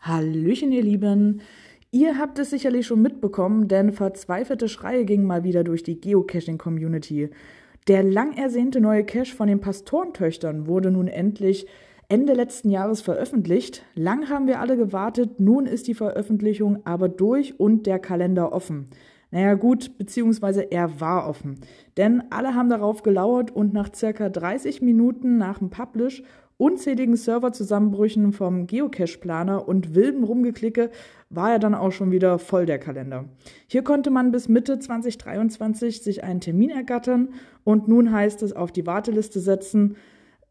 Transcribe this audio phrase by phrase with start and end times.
[0.00, 1.40] Hallöchen, ihr Lieben.
[1.90, 7.30] Ihr habt es sicherlich schon mitbekommen, denn verzweifelte Schreie gingen mal wieder durch die Geocaching-Community.
[7.88, 11.66] Der lang ersehnte neue Cache von den Pastorentöchtern wurde nun endlich
[12.08, 13.84] Ende letzten Jahres veröffentlicht.
[13.94, 18.88] Lang haben wir alle gewartet, nun ist die Veröffentlichung aber durch und der Kalender offen.
[19.30, 21.60] Naja gut, beziehungsweise er war offen.
[21.96, 26.22] Denn alle haben darauf gelauert und nach circa 30 Minuten nach dem Publish
[26.60, 30.90] unzähligen Serverzusammenbrüchen vom Geocache-Planer und wildem Rumgeklicke
[31.30, 33.24] war ja dann auch schon wieder voll der Kalender.
[33.66, 37.30] Hier konnte man bis Mitte 2023 sich einen Termin ergattern
[37.64, 39.96] und nun heißt es auf die Warteliste setzen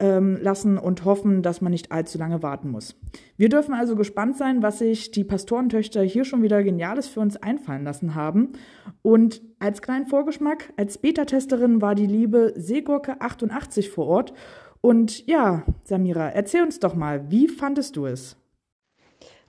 [0.02, 2.96] lassen und hoffen, dass man nicht allzu lange warten muss.
[3.36, 7.36] Wir dürfen also gespannt sein, was sich die Pastorentöchter hier schon wieder Geniales für uns
[7.36, 8.54] einfallen lassen haben.
[9.02, 14.34] Und als kleinen Vorgeschmack, als Beta-Testerin war die liebe Seegurke88 vor Ort
[14.82, 18.38] und ja, Samira, erzähl uns doch mal, wie fandest du es?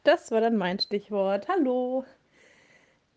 [0.03, 1.47] Das war dann mein Stichwort.
[1.49, 2.05] Hallo.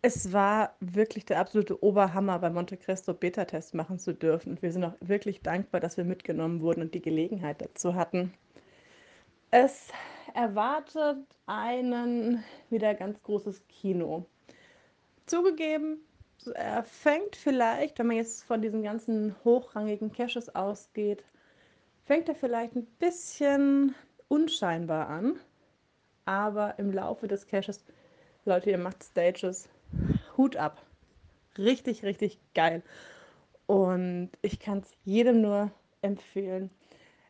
[0.06, 4.50] Es war wirklich der absolute Oberhammer, bei Monte Cristo Beta-Test machen zu dürfen.
[4.50, 8.34] Und wir sind auch wirklich dankbar, dass wir mitgenommen wurden und die Gelegenheit dazu hatten.
[9.50, 9.88] Es
[10.34, 14.26] erwartet einen wieder ganz großes Kino.
[15.24, 16.00] Zugegeben,
[16.54, 21.24] er fängt vielleicht, wenn man jetzt von diesen ganzen hochrangigen Caches ausgeht,
[22.04, 23.94] fängt er vielleicht ein bisschen
[24.28, 25.40] unscheinbar an,
[26.26, 27.86] aber im Laufe des Caches,
[28.44, 29.70] Leute, ihr macht Stages,
[30.36, 30.82] Hut ab.
[31.58, 32.82] Richtig, richtig geil.
[33.66, 35.70] Und ich kann es jedem nur
[36.02, 36.70] empfehlen.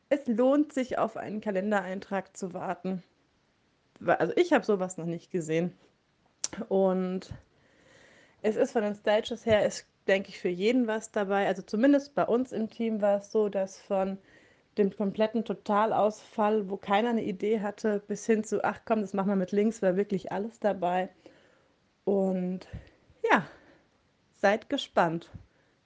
[0.09, 3.03] Es lohnt sich, auf einen Kalendereintrag zu warten.
[4.05, 5.73] Also ich habe sowas noch nicht gesehen.
[6.69, 7.33] Und
[8.43, 11.47] es ist von den Stages her, ist, denke ich, für jeden was dabei.
[11.47, 14.19] Also zumindest bei uns im Team war es so, dass von
[14.77, 19.29] dem kompletten Totalausfall, wo keiner eine Idee hatte, bis hin zu, ach komm, das machen
[19.29, 21.09] wir mit links, war wirklich alles dabei.
[22.05, 22.67] Und
[24.45, 25.31] seid gespannt.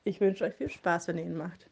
[0.02, 1.70] Ich wünsche euch viel Spaß, wenn ihr ihn macht.